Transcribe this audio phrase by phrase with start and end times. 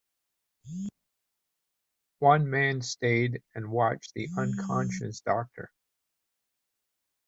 [2.17, 5.69] One man stayed and watched the unconscious doctor.